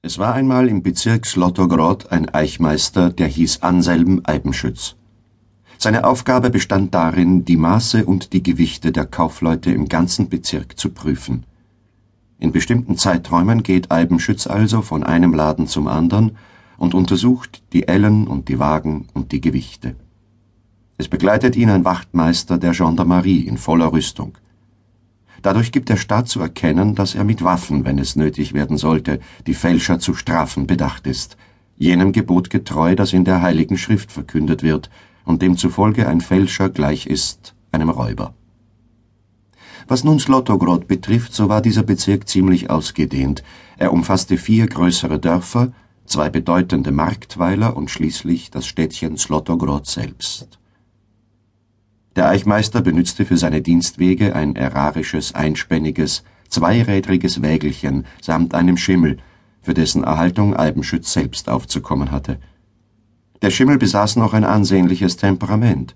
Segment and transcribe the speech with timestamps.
[0.00, 4.94] Es war einmal im Bezirk Slotogrod ein Eichmeister, der hieß Anselm Eibenschütz.
[5.76, 10.90] Seine Aufgabe bestand darin, die Maße und die Gewichte der Kaufleute im ganzen Bezirk zu
[10.90, 11.46] prüfen.
[12.38, 16.36] In bestimmten Zeiträumen geht Eibenschütz also von einem Laden zum anderen
[16.76, 19.96] und untersucht die Ellen und die Wagen und die Gewichte.
[20.96, 24.38] Es begleitet ihn ein Wachtmeister der Gendarmerie in voller Rüstung.
[25.42, 29.20] Dadurch gibt der Staat zu erkennen, dass er mit Waffen, wenn es nötig werden sollte,
[29.46, 31.36] die Fälscher zu strafen bedacht ist,
[31.76, 34.90] jenem Gebot getreu, das in der Heiligen Schrift verkündet wird
[35.24, 38.34] und demzufolge ein Fälscher gleich ist einem Räuber.
[39.86, 43.42] Was nun Slotogrod betrifft, so war dieser Bezirk ziemlich ausgedehnt.
[43.78, 45.72] Er umfasste vier größere Dörfer,
[46.04, 50.57] zwei bedeutende Marktweiler und schließlich das Städtchen Slotogrod selbst.
[52.18, 59.18] Der Eichmeister benützte für seine Dienstwege ein ärarisches, einspänniges, zweirädriges Wägelchen samt einem Schimmel,
[59.62, 62.40] für dessen Erhaltung Eibenschütz selbst aufzukommen hatte.
[63.40, 65.94] Der Schimmel besaß noch ein ansehnliches Temperament.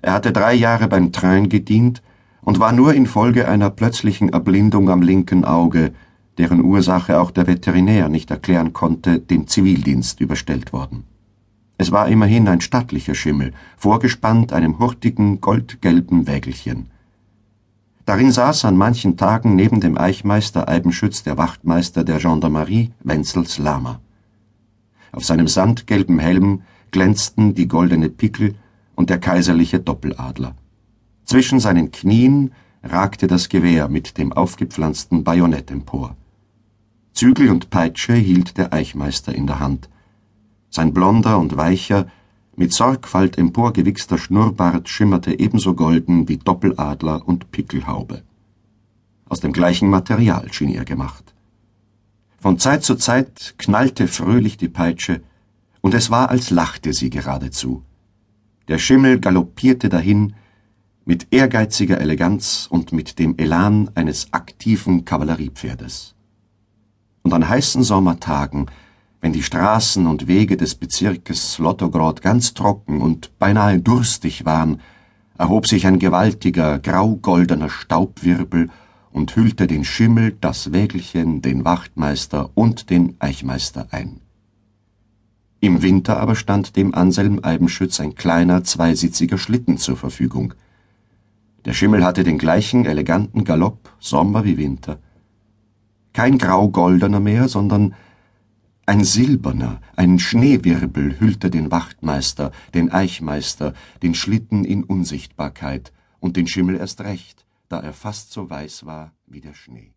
[0.00, 2.00] Er hatte drei Jahre beim Train gedient
[2.40, 5.92] und war nur infolge einer plötzlichen Erblindung am linken Auge,
[6.38, 11.04] deren Ursache auch der Veterinär nicht erklären konnte, dem Zivildienst überstellt worden
[11.76, 16.90] es war immerhin ein stattlicher Schimmel, vorgespannt einem hurtigen, goldgelben Wägelchen.
[18.06, 24.00] Darin saß an manchen Tagen neben dem Eichmeister Eibenschütz der Wachtmeister der Gendarmerie, Wenzels Lama.
[25.10, 28.54] Auf seinem sandgelben Helm glänzten die goldene Pickel
[28.94, 30.54] und der kaiserliche Doppeladler.
[31.24, 32.52] Zwischen seinen Knien
[32.82, 36.14] ragte das Gewehr mit dem aufgepflanzten Bajonett empor.
[37.14, 39.88] Zügel und Peitsche hielt der Eichmeister in der Hand
[40.74, 42.08] sein blonder und weicher,
[42.56, 48.22] mit Sorgfalt emporgewichster Schnurrbart schimmerte ebenso golden wie Doppeladler und Pickelhaube.
[49.28, 51.32] Aus dem gleichen Material schien er gemacht.
[52.40, 55.22] Von Zeit zu Zeit knallte fröhlich die Peitsche,
[55.80, 57.82] und es war, als lachte sie geradezu.
[58.68, 60.34] Der Schimmel galoppierte dahin,
[61.04, 66.14] mit ehrgeiziger Eleganz und mit dem Elan eines aktiven Kavalleriepferdes.
[67.22, 68.66] Und an heißen Sommertagen
[69.24, 74.82] wenn die Straßen und Wege des Bezirkes Slotogrod ganz trocken und beinahe durstig waren,
[75.38, 78.68] erhob sich ein gewaltiger, graugoldener Staubwirbel
[79.12, 84.20] und hüllte den Schimmel, das Wägelchen, den Wachtmeister und den Eichmeister ein.
[85.60, 90.52] Im Winter aber stand dem Anselm Eibenschütz ein kleiner, zweisitziger Schlitten zur Verfügung.
[91.64, 94.98] Der Schimmel hatte den gleichen eleganten Galopp, Sommer wie Winter.
[96.12, 97.94] Kein graugoldener mehr, sondern
[98.86, 103.72] ein silberner, ein Schneewirbel hüllte den Wachtmeister, den Eichmeister,
[104.02, 109.12] den Schlitten in Unsichtbarkeit und den Schimmel erst recht, da er fast so weiß war
[109.26, 109.94] wie der Schnee.